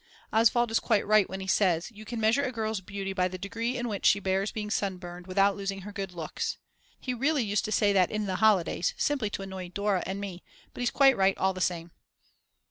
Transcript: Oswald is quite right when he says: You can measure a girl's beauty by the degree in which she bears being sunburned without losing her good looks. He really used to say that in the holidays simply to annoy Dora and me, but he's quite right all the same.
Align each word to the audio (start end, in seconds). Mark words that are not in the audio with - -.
Oswald 0.33 0.71
is 0.71 0.79
quite 0.79 1.05
right 1.05 1.29
when 1.29 1.41
he 1.41 1.45
says: 1.47 1.91
You 1.91 2.05
can 2.05 2.19
measure 2.19 2.41
a 2.41 2.51
girl's 2.51 2.81
beauty 2.81 3.13
by 3.13 3.27
the 3.27 3.37
degree 3.37 3.77
in 3.77 3.87
which 3.87 4.07
she 4.07 4.19
bears 4.19 4.51
being 4.51 4.71
sunburned 4.71 5.27
without 5.27 5.55
losing 5.55 5.81
her 5.81 5.91
good 5.91 6.11
looks. 6.11 6.57
He 6.99 7.13
really 7.13 7.43
used 7.43 7.65
to 7.65 7.71
say 7.71 7.93
that 7.93 8.09
in 8.09 8.25
the 8.25 8.37
holidays 8.37 8.95
simply 8.97 9.29
to 9.29 9.43
annoy 9.43 9.69
Dora 9.69 10.01
and 10.07 10.19
me, 10.19 10.41
but 10.73 10.79
he's 10.81 10.89
quite 10.89 11.15
right 11.17 11.37
all 11.37 11.53
the 11.53 11.61
same. 11.61 11.91